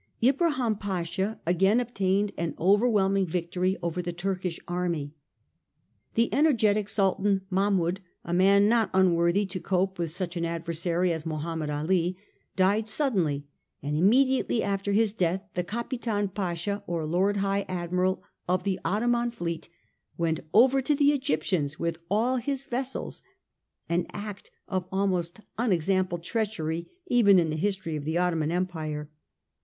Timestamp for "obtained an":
1.79-2.55